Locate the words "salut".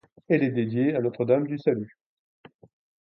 1.59-1.99